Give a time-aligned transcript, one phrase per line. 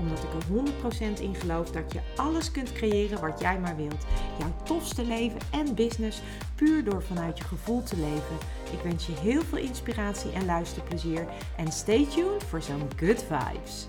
[0.00, 4.04] Omdat ik er 100% in geloof dat je alles kunt creëren wat jij maar wilt.
[4.38, 6.22] Jouw tofste leven en business
[6.54, 8.36] puur door vanuit je gevoel te leven.
[8.72, 11.26] Ik wens je heel veel inspiratie en luisterplezier.
[11.56, 13.86] En stay tuned voor zo'n good vibes.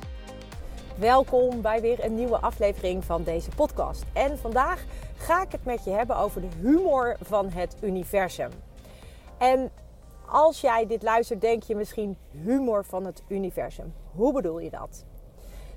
[0.97, 4.05] Welkom bij weer een nieuwe aflevering van deze podcast.
[4.13, 4.83] En vandaag
[5.17, 8.49] ga ik het met je hebben over de humor van het universum.
[9.37, 9.71] En
[10.27, 13.93] als jij dit luistert, denk je misschien humor van het universum.
[14.11, 15.05] Hoe bedoel je dat?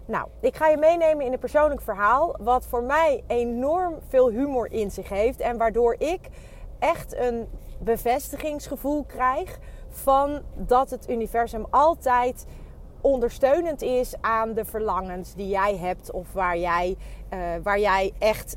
[0.06, 4.72] Nou, ik ga je meenemen in een persoonlijk verhaal wat voor mij enorm veel humor
[4.72, 6.20] in zich heeft en waardoor ik
[6.78, 12.46] echt een bevestigingsgevoel krijg van dat het universum altijd
[13.00, 16.96] ondersteunend is aan de verlangens die jij hebt of waar jij,
[17.32, 18.56] uh, waar jij echt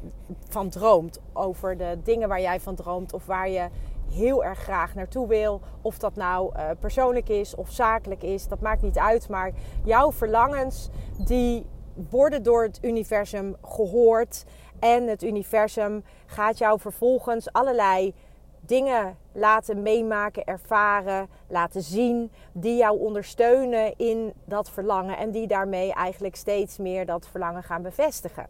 [0.50, 1.20] van droomt.
[1.34, 3.68] Over de dingen waar jij van droomt of waar je
[4.12, 5.62] heel erg graag naartoe wil.
[5.82, 9.30] Of dat nou uh, persoonlijk is of zakelijk is, dat maakt niet uit.
[9.30, 9.52] Maar
[9.84, 11.66] jouw verlangens die
[12.10, 14.46] worden door het universum gehoord.
[14.80, 18.14] En het universum gaat jou vervolgens allerlei
[18.60, 25.94] dingen laten meemaken, ervaren, laten zien, die jou ondersteunen in dat verlangen en die daarmee
[25.94, 28.48] eigenlijk steeds meer dat verlangen gaan bevestigen.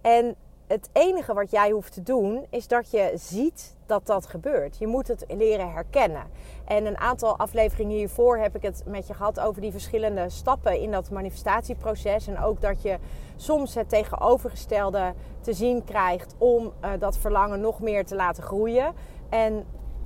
[0.00, 0.36] En
[0.68, 4.78] het enige wat jij hoeft te doen is dat je ziet dat dat gebeurt.
[4.78, 6.22] Je moet het leren herkennen.
[6.64, 10.80] En een aantal afleveringen hiervoor heb ik het met je gehad over die verschillende stappen
[10.80, 12.26] in dat manifestatieproces.
[12.26, 12.98] En ook dat je
[13.36, 18.94] soms het tegenovergestelde te zien krijgt om uh, dat verlangen nog meer te laten groeien.
[19.28, 19.64] En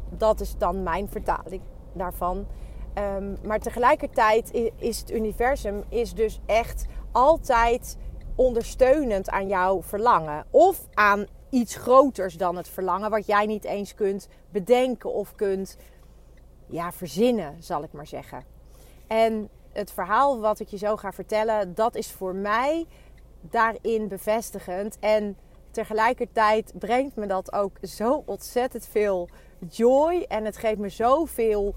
[0.08, 2.46] dat is dan mijn vertaling daarvan.
[3.16, 7.96] Um, maar tegelijkertijd is het universum is dus echt altijd
[8.34, 10.44] ondersteunend aan jouw verlangen.
[10.50, 15.76] Of aan iets groters dan het verlangen, wat jij niet eens kunt bedenken of kunt
[16.66, 18.44] ja, verzinnen, zal ik maar zeggen.
[19.06, 22.86] En het verhaal wat ik je zo ga vertellen, dat is voor mij
[23.40, 24.98] daarin bevestigend.
[24.98, 25.36] En
[25.70, 29.28] tegelijkertijd brengt me dat ook zo ontzettend veel
[29.68, 30.24] joy.
[30.28, 31.74] En het geeft me zoveel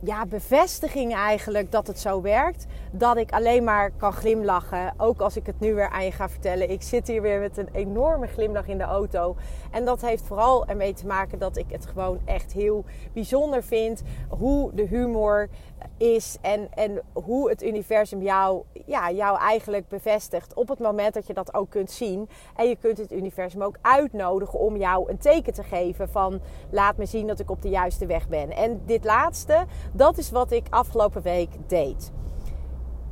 [0.00, 2.66] ja, bevestiging eigenlijk dat het zo werkt.
[2.90, 4.94] Dat ik alleen maar kan glimlachen.
[4.96, 6.70] Ook als ik het nu weer aan je ga vertellen.
[6.70, 9.36] Ik zit hier weer met een enorme glimlach in de auto.
[9.70, 14.02] En dat heeft vooral ermee te maken dat ik het gewoon echt heel bijzonder vind.
[14.28, 15.48] Hoe de humor
[15.96, 20.54] is en, en hoe het universum jou, ja, jou eigenlijk bevestigt.
[20.54, 22.28] Op het moment dat je dat ook kunt zien.
[22.56, 26.40] En je kunt het universum ook uitnodigen om jou een teken te geven van
[26.70, 28.50] laat me zien dat ik op de juiste weg ben.
[28.50, 32.12] En dit laatste, dat is wat ik afgelopen week deed.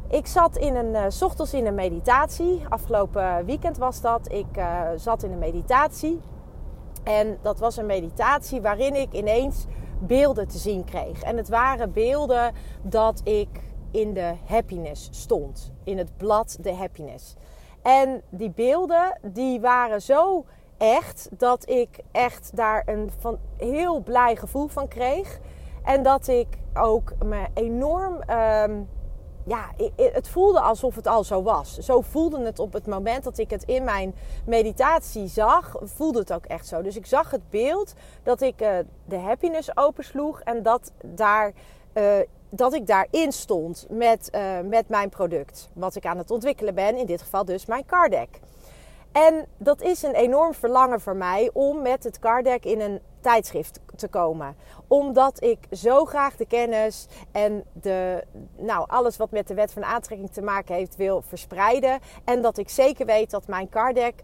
[0.09, 2.63] Ik zat in een, uh, ochtends in een meditatie.
[2.69, 4.33] Afgelopen weekend was dat.
[4.33, 6.21] Ik uh, zat in een meditatie.
[7.05, 9.67] En dat was een meditatie waarin ik ineens
[10.01, 11.23] beelden te zien kreeg.
[11.23, 13.49] En het waren beelden dat ik
[13.91, 15.73] in de happiness stond.
[15.85, 17.35] In het blad de happiness.
[17.83, 20.45] En die beelden die waren zo
[20.79, 25.39] echt dat ik echt daar een van heel blij gevoel van kreeg.
[25.85, 28.31] En dat ik ook me enorm.
[28.31, 28.89] Um,
[29.47, 31.79] ja, het voelde alsof het al zo was.
[31.79, 34.15] Zo voelde het op het moment dat ik het in mijn
[34.47, 36.83] meditatie zag, voelde het ook echt zo.
[36.83, 38.69] Dus ik zag het beeld dat ik uh,
[39.05, 41.53] de happiness opensloeg en dat, daar,
[41.95, 42.15] uh,
[42.49, 45.69] dat ik daarin stond met, uh, met mijn product.
[45.73, 48.41] Wat ik aan het ontwikkelen ben, in dit geval dus mijn card deck.
[49.13, 53.01] En dat is een enorm verlangen voor mij om met het card deck in een
[53.27, 54.57] tijdschrift te komen.
[54.87, 58.25] Omdat ik zo graag de kennis en de,
[58.57, 61.99] nou, alles wat met de wet van aantrekking te maken heeft wil verspreiden.
[62.25, 64.15] En dat ik zeker weet dat mijn card deck,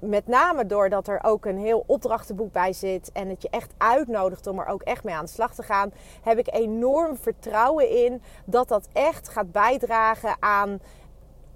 [0.00, 3.12] met name doordat er ook een heel opdrachtenboek bij zit.
[3.12, 5.92] En het je echt uitnodigt om er ook echt mee aan de slag te gaan.
[6.22, 10.80] Heb ik enorm vertrouwen in dat dat echt gaat bijdragen aan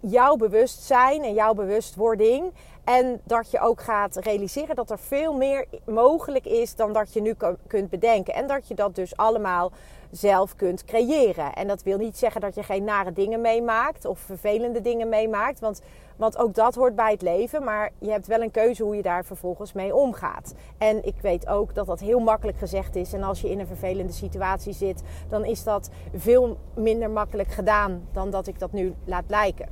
[0.01, 2.53] jouw bewustzijn en jouw bewustwording.
[2.85, 7.21] En dat je ook gaat realiseren dat er veel meer mogelijk is dan dat je
[7.21, 7.35] nu
[7.67, 8.35] kunt bedenken.
[8.35, 9.73] En dat je dat dus allemaal
[10.11, 11.53] zelf kunt creëren.
[11.53, 15.61] En dat wil niet zeggen dat je geen nare dingen meemaakt of vervelende dingen meemaakt.
[15.61, 15.81] Want,
[16.17, 17.65] want ook dat hoort bij het leven.
[17.65, 20.55] Maar je hebt wel een keuze hoe je daar vervolgens mee omgaat.
[20.79, 23.13] En ik weet ook dat dat heel makkelijk gezegd is.
[23.13, 28.09] En als je in een vervelende situatie zit, dan is dat veel minder makkelijk gedaan
[28.13, 29.69] dan dat ik dat nu laat lijken.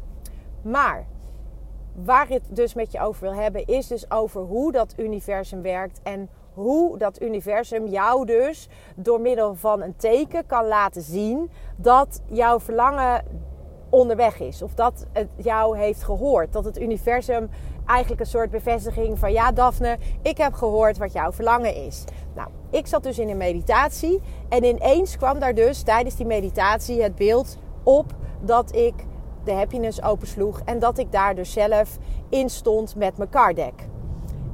[0.62, 1.06] Maar
[1.94, 5.62] waar ik het dus met je over wil hebben, is dus over hoe dat universum
[5.62, 11.50] werkt en hoe dat universum jou dus door middel van een teken kan laten zien
[11.76, 13.24] dat jouw verlangen
[13.90, 14.62] onderweg is.
[14.62, 16.52] Of dat het jou heeft gehoord.
[16.52, 17.50] Dat het universum
[17.86, 22.04] eigenlijk een soort bevestiging van ja, Daphne, ik heb gehoord wat jouw verlangen is.
[22.34, 27.02] Nou, ik zat dus in een meditatie en ineens kwam daar dus tijdens die meditatie
[27.02, 28.94] het beeld op dat ik
[29.44, 31.98] de happiness opensloeg en dat ik daar dus zelf
[32.28, 33.60] in stond met mijn card.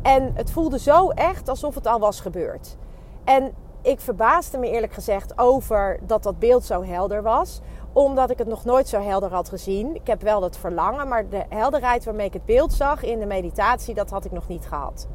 [0.03, 2.77] En het voelde zo echt alsof het al was gebeurd.
[3.25, 3.53] En
[3.83, 7.61] ik verbaasde me eerlijk gezegd over dat dat beeld zo helder was
[7.97, 9.95] omdat ik het nog nooit zo helder had gezien.
[9.95, 13.27] Ik heb wel het verlangen, maar de helderheid waarmee ik het beeld zag in de
[13.27, 15.09] meditatie, dat had ik nog niet gehad.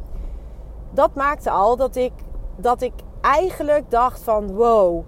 [0.92, 2.12] Dat maakte al dat ik,
[2.56, 5.04] dat ik eigenlijk dacht van wow,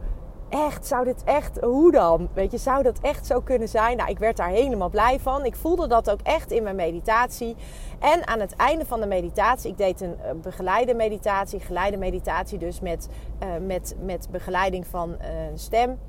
[0.53, 2.29] echt, zou dit echt, hoe dan?
[2.33, 3.97] Weet je, zou dat echt zo kunnen zijn?
[3.97, 5.45] Nou, ik werd daar helemaal blij van.
[5.45, 7.55] Ik voelde dat ook echt in mijn meditatie.
[7.99, 12.79] En aan het einde van de meditatie, ik deed een begeleide meditatie, geleide meditatie dus
[12.79, 13.07] met,
[13.43, 15.99] uh, met, met begeleiding van een uh, stem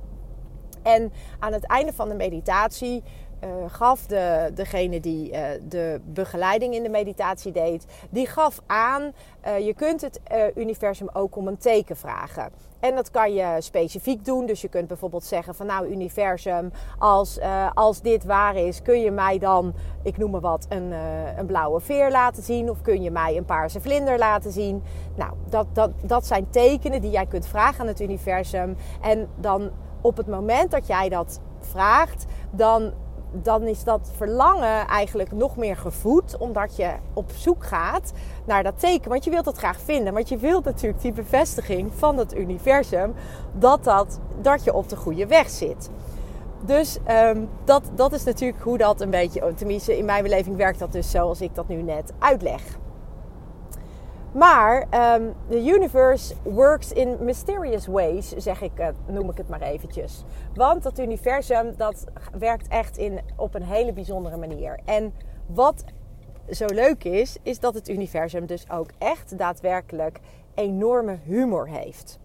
[0.85, 3.03] en aan het einde van de meditatie
[3.45, 9.13] uh, gaf de, degene die uh, de begeleiding in de meditatie deed, die gaf aan,
[9.47, 10.21] uh, je kunt het
[10.55, 12.51] universum ook om een teken vragen.
[12.81, 14.47] En dat kan je specifiek doen.
[14.47, 17.39] Dus je kunt bijvoorbeeld zeggen van nou universum, als,
[17.75, 20.93] als dit waar is, kun je mij dan, ik noem maar wat, een,
[21.37, 22.71] een blauwe veer laten zien.
[22.71, 24.83] Of kun je mij een paarse vlinder laten zien.
[25.17, 28.77] Nou, dat, dat, dat zijn tekenen die jij kunt vragen aan het universum.
[29.01, 29.71] En dan
[30.01, 32.93] op het moment dat jij dat vraagt, dan,
[33.43, 36.37] dan is dat verlangen eigenlijk nog meer gevoed.
[36.39, 38.13] Omdat je op zoek gaat
[38.45, 39.11] naar dat teken.
[39.11, 40.13] Want je wilt het graag vinden.
[40.13, 43.15] Want je wilt natuurlijk die bevestiging van het universum
[43.53, 45.91] dat, dat, dat je op de goede weg zit.
[46.65, 50.79] Dus um, dat, dat is natuurlijk hoe dat een beetje, tenminste in mijn beleving werkt
[50.79, 52.63] dat dus zoals ik dat nu net uitleg.
[54.35, 58.73] Maar um, the universe works in mysterious ways, zeg ik,
[59.07, 60.25] noem ik het maar eventjes.
[60.55, 62.05] Want dat universum dat
[62.39, 64.81] werkt echt in, op een hele bijzondere manier.
[64.85, 65.15] En
[65.47, 65.85] wat
[66.51, 70.21] zo leuk is, is dat het universum dus ook echt daadwerkelijk
[70.55, 72.19] enorme humor heeft.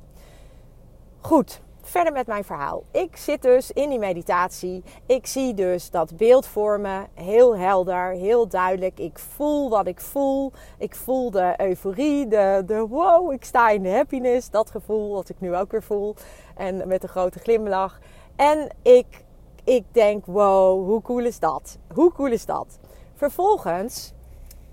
[1.19, 2.83] Goed, verder met mijn verhaal.
[2.91, 4.83] Ik zit dus in die meditatie.
[5.05, 7.03] Ik zie dus dat beeld voor me.
[7.13, 8.99] Heel helder, heel duidelijk.
[8.99, 10.51] Ik voel wat ik voel.
[10.77, 14.49] Ik voel de euforie, de, de wow, ik sta in de happiness.
[14.49, 16.15] Dat gevoel wat ik nu ook weer voel.
[16.55, 17.99] En met een grote glimlach.
[18.35, 19.25] En ik,
[19.63, 21.77] ik denk, wow, hoe cool is dat?
[21.93, 22.79] Hoe cool is dat?
[23.15, 24.13] Vervolgens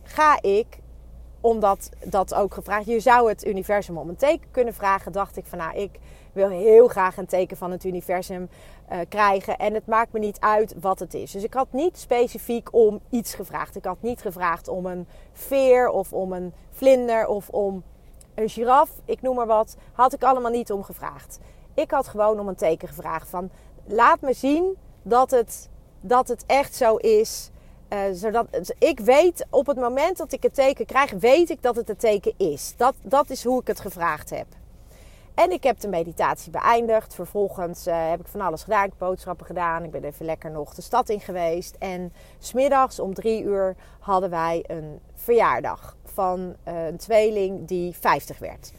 [0.02, 0.80] ga ik
[1.40, 2.86] omdat dat ook gevraagd.
[2.86, 5.12] Je zou het universum om een teken kunnen vragen.
[5.12, 5.98] Dacht ik van nou, ik
[6.36, 8.48] wil heel graag een teken van het universum
[8.92, 9.56] uh, krijgen.
[9.56, 11.30] En het maakt me niet uit wat het is.
[11.30, 13.76] Dus ik had niet specifiek om iets gevraagd.
[13.76, 17.82] Ik had niet gevraagd om een veer of om een vlinder of om
[18.34, 18.90] een giraf.
[19.04, 19.76] Ik noem maar wat.
[19.92, 21.38] Had ik allemaal niet om gevraagd.
[21.74, 23.50] Ik had gewoon om een teken gevraagd van
[23.86, 25.68] laat me zien dat het,
[26.00, 27.50] dat het echt zo is.
[27.92, 28.46] Uh, zodat
[28.78, 32.00] ik weet op het moment dat ik het teken krijg, weet ik dat het het
[32.00, 32.74] teken is.
[32.76, 34.46] Dat, dat is hoe ik het gevraagd heb.
[35.36, 37.14] En ik heb de meditatie beëindigd.
[37.14, 38.90] Vervolgens uh, heb ik van alles gedaan.
[38.98, 39.84] Boodschappen gedaan.
[39.84, 41.76] Ik ben even lekker nog de stad in geweest.
[41.78, 48.38] En smiddags om drie uur hadden wij een verjaardag van uh, een tweeling die 50
[48.38, 48.72] werd.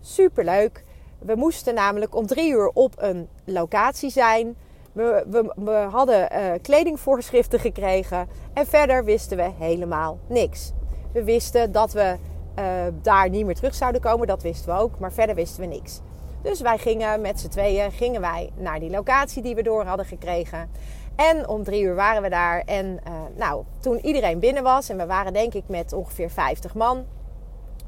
[0.00, 0.84] Superleuk.
[1.18, 4.56] We moesten namelijk om drie uur op een locatie zijn.
[4.92, 8.28] We, we, we hadden uh, kledingvoorschriften gekregen.
[8.52, 10.72] En verder wisten we helemaal niks.
[11.12, 12.16] We wisten dat we
[12.58, 12.64] uh,
[13.02, 14.26] daar niet meer terug zouden komen.
[14.26, 16.00] Dat wisten we ook, maar verder wisten we niks.
[16.42, 20.06] Dus wij gingen met z'n tweeën gingen wij naar die locatie die we door hadden
[20.06, 20.70] gekregen.
[21.16, 22.62] En om drie uur waren we daar.
[22.66, 26.74] En uh, nou, toen iedereen binnen was, en we waren denk ik met ongeveer 50
[26.74, 27.04] man,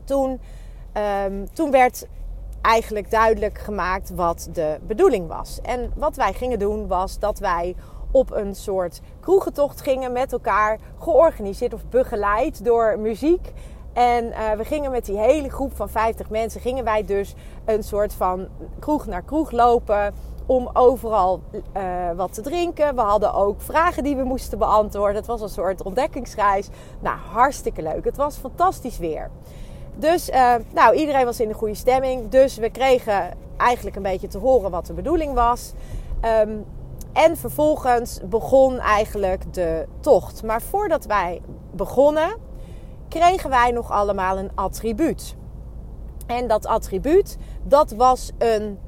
[0.04, 0.40] toen,
[1.26, 2.06] um, toen werd
[2.61, 5.61] eigenlijk duidelijk gemaakt wat de bedoeling was.
[5.62, 7.75] En wat wij gingen doen was dat wij
[8.11, 13.52] op een soort kroegentocht gingen met elkaar, georganiseerd of begeleid door muziek.
[13.95, 17.35] En uh, we gingen met die hele groep van 50 mensen, gingen wij dus
[17.65, 18.49] een soort van
[18.79, 20.15] kroeg naar kroeg lopen
[20.47, 22.95] om overal uh, wat te drinken.
[22.95, 25.17] We hadden ook vragen die we moesten beantwoorden.
[25.17, 26.69] Het was een soort ontdekkingsreis.
[27.01, 28.05] Nou, hartstikke leuk.
[28.05, 29.31] Het was fantastisch weer.
[29.97, 32.29] Dus uh, nou, iedereen was in de goede stemming.
[32.29, 35.73] Dus we kregen eigenlijk een beetje te horen wat de bedoeling was.
[36.41, 36.65] Um,
[37.13, 40.43] en vervolgens begon eigenlijk de tocht.
[40.43, 42.37] Maar voordat wij begonnen,
[43.09, 45.37] kregen wij nog allemaal een attribuut.
[46.27, 48.79] En dat attribuut, dat was een,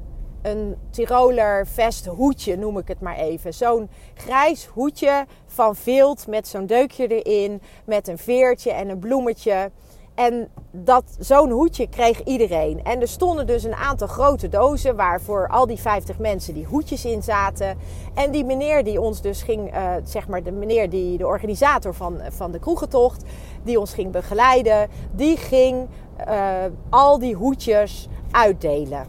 [0.41, 3.53] een Tiroler vesthoedje, noem ik het maar even.
[3.53, 9.71] Zo'n grijs hoedje van vilt met zo'n deukje erin, met een veertje en een bloemetje.
[10.17, 12.83] En dat, zo'n hoedje kreeg iedereen.
[12.83, 16.65] En er stonden dus een aantal grote dozen waar voor al die 50 mensen die
[16.65, 17.77] hoedjes in zaten.
[18.13, 21.93] En die meneer die ons dus ging, uh, zeg maar de meneer die de organisator
[21.93, 23.23] van, van de kroegentocht,
[23.63, 25.87] die ons ging begeleiden, die ging
[26.27, 29.05] uh, al die hoedjes uitdelen.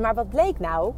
[0.00, 0.92] Maar wat bleek nou?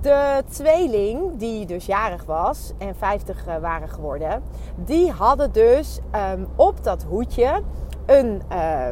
[0.00, 4.42] De tweeling, die dus jarig was en 50 uh, waren geworden,
[4.76, 6.00] die hadden dus
[6.32, 7.62] um, op dat hoedje
[8.06, 8.86] een, uh,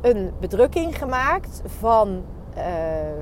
[0.00, 2.22] een bedrukking gemaakt van,
[2.56, 2.62] uh,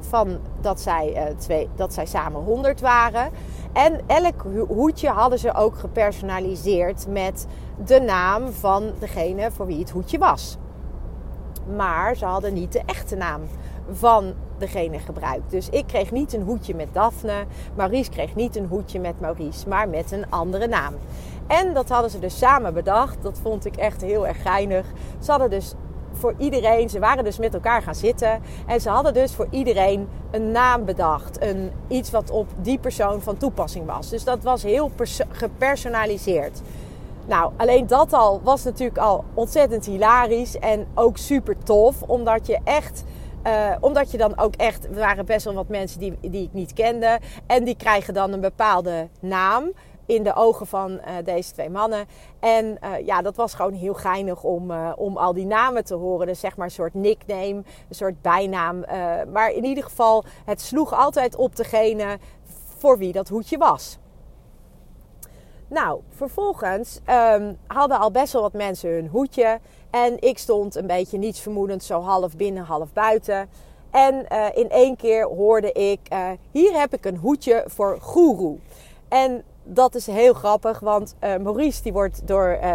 [0.00, 3.30] van dat, zij, uh, twee, dat zij samen 100 waren.
[3.72, 7.46] En elk hoedje hadden ze ook gepersonaliseerd met
[7.84, 10.56] de naam van degene voor wie het hoedje was.
[11.76, 13.40] Maar ze hadden niet de echte naam
[13.90, 15.50] van degene gebruikt.
[15.50, 17.44] Dus ik kreeg niet een hoedje met Daphne.
[17.74, 20.94] Maurice kreeg niet een hoedje met Maurice, maar met een andere naam.
[21.46, 23.22] En dat hadden ze dus samen bedacht.
[23.22, 24.86] Dat vond ik echt heel erg geinig.
[25.18, 25.74] Ze hadden dus
[26.12, 28.42] voor iedereen, ze waren dus met elkaar gaan zitten.
[28.66, 31.42] En ze hadden dus voor iedereen een naam bedacht.
[31.42, 34.08] Een, iets wat op die persoon van toepassing was.
[34.08, 34.90] Dus dat was heel
[35.30, 36.60] gepersonaliseerd.
[37.26, 42.02] Nou, alleen dat al was natuurlijk al ontzettend hilarisch en ook super tof.
[42.02, 43.04] Omdat je echt.
[43.46, 44.84] Uh, omdat je dan ook echt.
[44.84, 47.18] Er waren best wel wat mensen die, die ik niet kende.
[47.46, 49.72] En die krijgen dan een bepaalde naam
[50.12, 52.06] in de ogen van uh, deze twee mannen.
[52.40, 55.94] En uh, ja, dat was gewoon heel geinig om, uh, om al die namen te
[55.94, 56.26] horen.
[56.26, 57.54] Dus zeg maar een soort nickname,
[57.88, 58.84] een soort bijnaam.
[59.32, 62.18] maar in ieder geval, het sloeg altijd op degene
[62.78, 63.98] voor wie dat hoedje was.
[65.68, 69.60] Nou, vervolgens um, hadden al best wel wat mensen hun hoedje.
[69.90, 73.48] En ik stond een beetje niets vermoedend, zo half binnen, half buiten.
[73.90, 76.00] En in één keer hoorde ik:
[76.50, 78.60] Hier heb ik een hoedje voor Guru.
[79.08, 82.74] En dat is heel grappig, want uh, Maurice die wordt door, uh,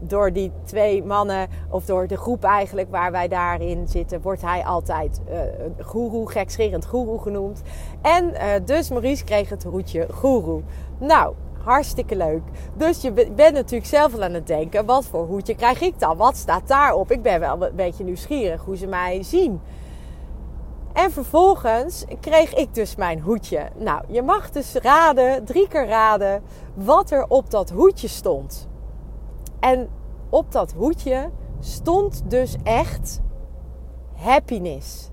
[0.00, 4.64] door die twee mannen, of door de groep eigenlijk waar wij daarin zitten, wordt hij
[4.64, 5.40] altijd uh,
[5.86, 7.62] goeroe, gekscherend goeroe genoemd.
[8.02, 8.32] En
[8.64, 10.62] dus Maurice kreeg het hoedje goeroe.
[10.98, 12.42] Nou, hartstikke leuk.
[12.74, 16.16] Dus je bent natuurlijk zelf al aan het denken, wat voor hoedje krijg ik dan?
[16.16, 17.10] Wat staat daarop?
[17.10, 19.60] Ik ben wel een beetje nieuwsgierig hoe ze mij zien.
[20.98, 23.68] En vervolgens kreeg ik dus mijn hoedje.
[23.76, 26.42] Nou, je mag dus raden, drie keer raden,
[26.74, 28.68] wat er op dat hoedje stond.
[29.60, 29.88] En
[30.30, 33.20] op dat hoedje stond dus echt
[34.14, 35.10] happiness.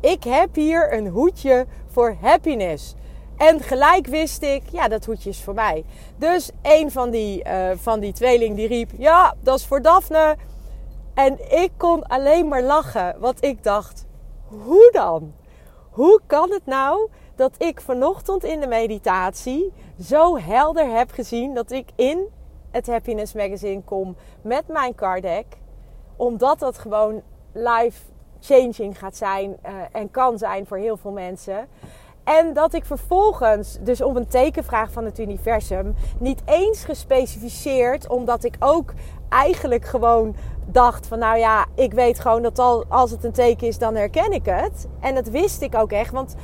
[0.00, 2.94] Ik heb hier een hoedje voor happiness.
[3.36, 5.84] En gelijk wist ik, ja, dat hoedje is voor mij.
[6.16, 10.36] Dus een van die, uh, van die tweeling die riep, ja, dat is voor Daphne.
[11.14, 14.06] En ik kon alleen maar lachen, want ik dacht,
[14.64, 15.34] hoe dan?
[15.90, 21.70] Hoe kan het nou dat ik vanochtend in de meditatie zo helder heb gezien dat
[21.70, 22.26] ik in
[22.70, 25.46] het Happiness Magazine kom met mijn card deck?
[26.16, 28.02] Omdat dat gewoon life
[28.40, 31.68] changing gaat zijn uh, en kan zijn voor heel veel mensen.
[32.24, 38.44] En dat ik vervolgens, dus op een tekenvraag van het universum, niet eens gespecificeerd, omdat
[38.44, 38.92] ik ook
[39.28, 40.36] eigenlijk gewoon
[40.66, 43.94] dacht van nou ja, ik weet gewoon dat al, als het een teken is, dan
[43.94, 44.86] herken ik het.
[45.00, 46.34] En dat wist ik ook echt, want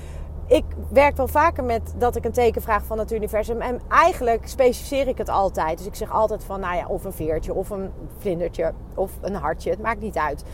[0.46, 3.60] ik werk wel vaker met dat ik een teken vraag van het universum.
[3.60, 5.78] En eigenlijk specificeer ik het altijd.
[5.78, 9.34] Dus ik zeg altijd van nou ja, of een veertje, of een vlindertje, of een
[9.34, 9.70] hartje.
[9.70, 10.44] Het maakt niet uit.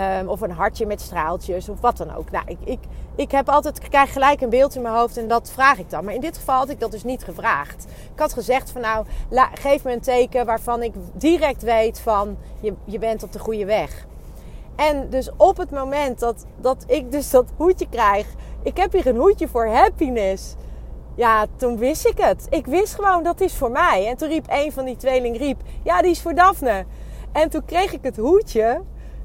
[0.00, 2.30] Um, of een hartje met straaltjes of wat dan ook.
[2.30, 2.78] Nou, ik, ik,
[3.16, 6.04] ik heb altijd, krijg gelijk een beeld in mijn hoofd en dat vraag ik dan.
[6.04, 7.86] Maar in dit geval had ik dat dus niet gevraagd.
[8.12, 9.06] Ik had gezegd van nou,
[9.54, 13.64] geef me een teken waarvan ik direct weet van je, je bent op de goede
[13.64, 14.06] weg.
[14.76, 18.26] En dus op het moment dat, dat ik dus dat hoedje krijg,
[18.62, 20.54] ik heb hier een hoedje voor happiness.
[21.14, 22.46] Ja, toen wist ik het.
[22.50, 24.06] Ik wist gewoon dat is voor mij.
[24.08, 26.84] En toen riep een van die tweeling riep, ja, die is voor Daphne.
[27.32, 28.80] En toen kreeg ik het hoedje.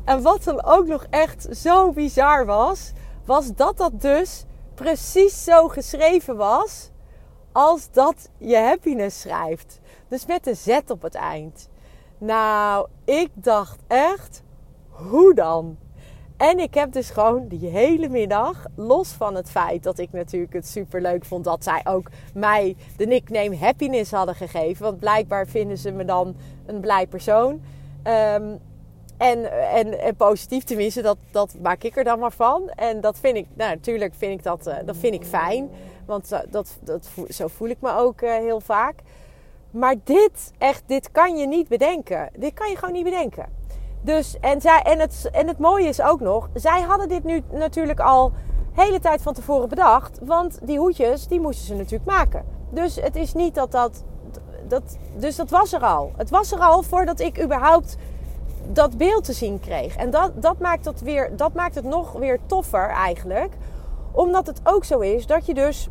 [0.07, 2.91] En wat dan ook nog echt zo bizar was,
[3.25, 6.89] was dat dat dus precies zo geschreven was
[7.51, 9.79] als dat je happiness schrijft.
[10.07, 11.69] Dus met een Z op het eind.
[12.17, 14.43] Nou, ik dacht echt,
[14.89, 15.77] hoe dan?
[16.37, 20.53] En ik heb dus gewoon die hele middag, los van het feit dat ik natuurlijk
[20.53, 24.83] het super leuk vond dat zij ook mij de nickname Happiness hadden gegeven.
[24.83, 26.35] Want blijkbaar vinden ze me dan
[26.65, 27.61] een blij persoon.
[28.03, 28.59] Um,
[29.17, 32.69] en, en, en, positief tenminste, dat, dat maak ik er dan maar van.
[32.69, 35.69] En dat vind ik, nou natuurlijk vind ik dat, uh, dat vind ik fijn.
[36.05, 38.95] Want uh, dat, dat, zo voel ik me ook uh, heel vaak.
[39.71, 42.29] Maar dit, echt, dit kan je niet bedenken.
[42.38, 43.45] Dit kan je gewoon niet bedenken.
[44.01, 47.41] Dus, en, zij, en, het, en het mooie is ook nog, zij hadden dit nu
[47.51, 48.31] natuurlijk al
[48.74, 50.19] hele tijd van tevoren bedacht.
[50.21, 52.45] Want die hoedjes, die moesten ze natuurlijk maken.
[52.69, 54.03] Dus het is niet dat dat,
[54.67, 54.97] dat...
[55.15, 56.12] Dus dat was er al.
[56.17, 57.97] Het was er al voordat ik überhaupt
[58.67, 59.95] dat beeld te zien kreeg.
[59.95, 63.53] En dat, dat, maakt, het weer, dat maakt het nog weer toffer eigenlijk.
[64.12, 65.89] Omdat het ook zo is dat je dus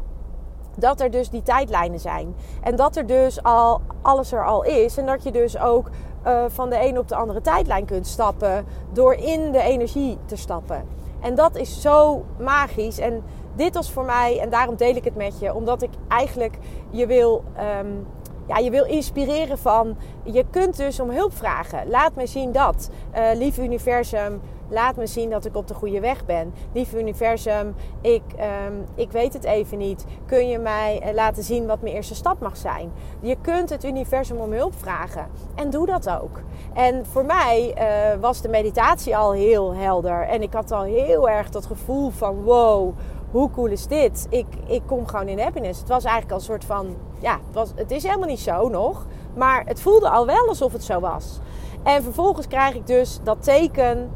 [0.76, 2.34] dat er dus die tijdlijnen zijn.
[2.62, 4.96] En dat er dus al alles er al is.
[4.96, 5.90] En dat je dus ook
[6.26, 8.64] uh, van de ene op de andere tijdlijn kunt stappen.
[8.92, 10.84] Door in de energie te stappen.
[11.20, 12.98] En dat is zo magisch.
[12.98, 13.22] En
[13.54, 16.58] dit was voor mij, en daarom deel ik het met je, omdat ik eigenlijk
[16.90, 17.44] je wil.
[17.80, 18.06] Um,
[18.46, 19.96] ja, je wil inspireren van.
[20.22, 21.88] Je kunt dus om hulp vragen.
[21.88, 22.90] Laat me zien dat.
[23.14, 26.54] Uh, lief universum, Laat me zien dat ik op de goede weg ben.
[26.72, 28.22] Lieve universum, ik,
[28.68, 30.04] um, ik weet het even niet.
[30.26, 32.92] Kun je mij eh, laten zien wat mijn eerste stap mag zijn?
[33.20, 35.26] Je kunt het universum om hulp vragen.
[35.54, 36.40] En doe dat ook.
[36.74, 40.22] En voor mij uh, was de meditatie al heel helder.
[40.22, 42.94] En ik had al heel erg dat gevoel van wow,
[43.30, 44.26] hoe cool is dit?
[44.30, 45.80] Ik, ik kom gewoon in happiness.
[45.80, 48.68] Het was eigenlijk al een soort van, ja, het, was, het is helemaal niet zo
[48.68, 49.06] nog.
[49.34, 51.38] Maar het voelde al wel alsof het zo was.
[51.82, 54.10] En vervolgens krijg ik dus dat teken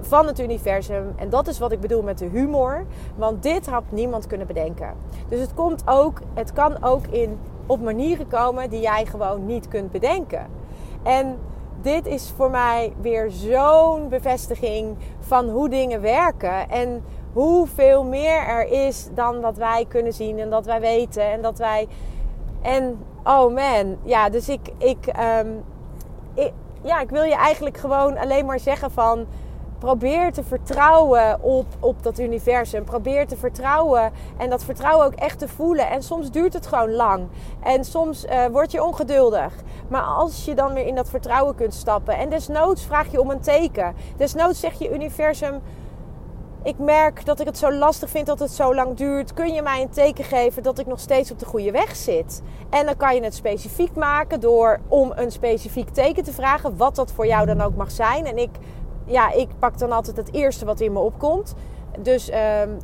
[0.00, 1.12] van het universum.
[1.16, 2.86] En dat is wat ik bedoel met de humor.
[3.16, 4.94] Want dit had niemand kunnen bedenken.
[5.28, 9.68] Dus het komt ook, het kan ook in, op manieren komen die jij gewoon niet
[9.68, 10.46] kunt bedenken.
[11.02, 11.38] En
[11.82, 16.68] dit is voor mij weer zo'n bevestiging van hoe dingen werken.
[16.68, 17.04] En
[17.36, 21.22] hoeveel meer er is dan wat wij kunnen zien en dat wij weten.
[21.22, 21.88] En dat wij.
[22.62, 25.48] En oh man, ja, dus ik, ik, ehm,
[26.34, 26.52] ik,
[26.82, 29.26] ja, ik wil je eigenlijk gewoon alleen maar zeggen van
[29.78, 32.84] probeer te vertrouwen op, op dat universum.
[32.84, 35.90] Probeer te vertrouwen en dat vertrouwen ook echt te voelen.
[35.90, 37.26] En soms duurt het gewoon lang.
[37.62, 39.52] En soms uh, word je ongeduldig.
[39.88, 42.16] Maar als je dan weer in dat vertrouwen kunt stappen.
[42.16, 43.94] En desnoods vraag je om een teken.
[44.16, 45.60] Desnoods zeg je universum.
[46.66, 49.34] Ik merk dat ik het zo lastig vind dat het zo lang duurt.
[49.34, 52.42] Kun je mij een teken geven dat ik nog steeds op de goede weg zit?
[52.70, 56.76] En dan kan je het specifiek maken door om een specifiek teken te vragen.
[56.76, 58.26] Wat dat voor jou dan ook mag zijn.
[58.26, 58.50] En ik
[59.04, 61.54] ja, ik pak dan altijd het eerste wat in me opkomt.
[61.98, 62.36] Dus, uh,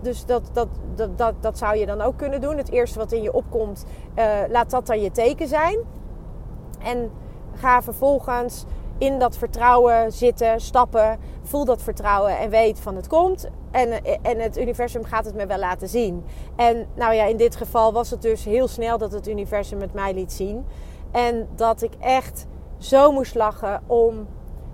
[0.02, 0.68] dus dat, dat,
[1.16, 2.56] dat, dat, zou je dan ook kunnen doen.
[2.56, 3.84] Het eerste wat in je opkomt,
[4.18, 5.78] uh, laat dat dan je teken zijn.
[6.82, 7.10] En
[7.54, 8.64] ga vervolgens
[8.98, 11.18] in dat vertrouwen zitten, stappen.
[11.42, 13.48] Voel dat vertrouwen en weet van het komt.
[13.72, 16.24] En, en het universum gaat het me wel laten zien.
[16.56, 19.94] En nou ja, in dit geval was het dus heel snel dat het universum het
[19.94, 20.64] mij liet zien.
[21.10, 22.46] En dat ik echt
[22.78, 24.26] zo moest lachen om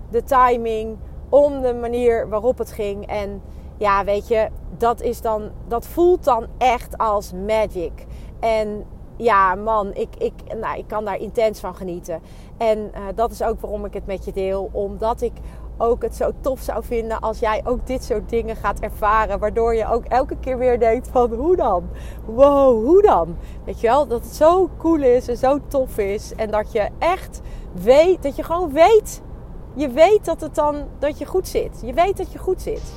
[0.09, 0.97] de timing,
[1.29, 3.07] om de manier waarop het ging.
[3.07, 3.41] En
[3.77, 8.05] ja, weet je, dat, is dan, dat voelt dan echt als magic.
[8.39, 8.85] En
[9.15, 12.21] ja, man, ik, ik, nou, ik kan daar intens van genieten.
[12.57, 14.69] En uh, dat is ook waarom ik het met je deel.
[14.71, 15.33] Omdat ik
[15.79, 19.39] ook het zo tof zou vinden als jij ook dit soort dingen gaat ervaren.
[19.39, 21.89] Waardoor je ook elke keer weer denkt van hoe dan?
[22.25, 23.35] Wow, hoe dan?
[23.65, 26.33] Weet je wel, dat het zo cool is en zo tof is.
[26.35, 27.41] En dat je echt
[27.73, 29.21] weet, dat je gewoon weet
[29.79, 31.81] je weet dat, het dan, dat je goed zit.
[31.81, 32.93] Je weet dat je goed zit.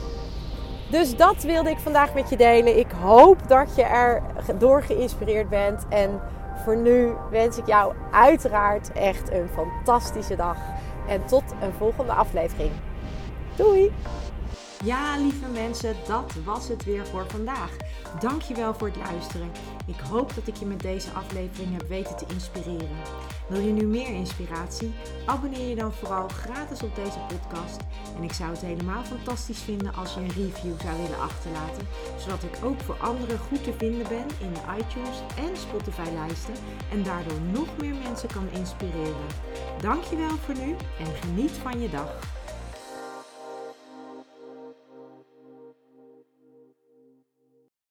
[0.91, 2.79] Dus dat wilde ik vandaag met je delen.
[2.79, 4.23] Ik hoop dat je er
[4.59, 5.87] door geïnspireerd bent.
[5.89, 6.21] En
[6.65, 10.57] voor nu wens ik jou uiteraard echt een fantastische dag.
[11.09, 12.71] En tot een volgende aflevering.
[13.57, 13.93] Doei!
[14.85, 17.77] Ja, lieve mensen, dat was het weer voor vandaag.
[18.21, 19.51] Dankjewel voor het luisteren.
[19.87, 22.97] Ik hoop dat ik je met deze aflevering heb weten te inspireren.
[23.49, 24.93] Wil je nu meer inspiratie?
[25.27, 27.81] Abonneer je dan vooral gratis op deze podcast.
[28.17, 31.87] En ik zou het helemaal fantastisch vinden als je een review zou willen achterlaten,
[32.19, 36.55] zodat ik ook voor anderen goed te vinden ben in de iTunes en Spotify lijsten
[36.91, 39.27] en daardoor nog meer mensen kan inspireren.
[39.81, 42.41] Dankjewel voor nu en geniet van je dag.